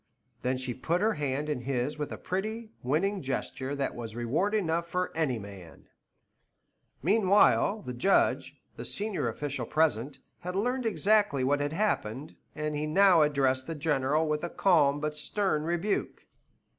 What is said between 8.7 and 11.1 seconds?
the senior official present, had learned